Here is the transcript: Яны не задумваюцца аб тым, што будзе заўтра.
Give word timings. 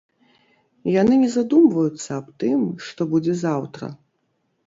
Яны 1.01 1.13
не 1.23 1.29
задумваюцца 1.33 2.09
аб 2.17 2.27
тым, 2.43 2.59
што 2.85 3.01
будзе 3.13 3.33
заўтра. 3.45 3.85